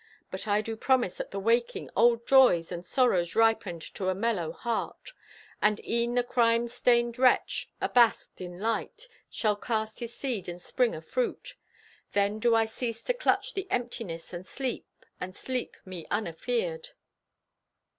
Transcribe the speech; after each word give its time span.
But 0.31 0.47
I 0.47 0.61
do 0.61 0.75
promise 0.75 1.19
at 1.19 1.29
the 1.29 1.39
waking, 1.39 1.87
Old 1.95 2.25
joys, 2.25 2.71
and 2.71 2.83
sorrows 2.83 3.35
ripened 3.35 3.83
to 3.93 4.09
a 4.09 4.15
mellow 4.15 4.51
heart. 4.51 5.13
And 5.61 5.79
e'en 5.87 6.15
the 6.15 6.23
crime 6.23 6.67
stained 6.69 7.19
wretch, 7.19 7.69
abasked 7.79 8.41
in 8.41 8.59
light, 8.59 9.07
Shall 9.29 9.55
cast 9.55 9.99
his 9.99 10.15
seed 10.15 10.49
and 10.49 10.59
spring 10.59 10.95
afruit! 10.95 11.53
Then 12.13 12.39
do 12.39 12.55
I 12.55 12.65
cease 12.65 13.03
to 13.03 13.13
clutch 13.13 13.53
the 13.53 13.69
emptiness 13.69 14.33
And 14.33 14.47
sleep, 14.47 14.87
and 15.19 15.35
sleep 15.37 15.77
me 15.85 16.07
unafeared! 16.09 16.89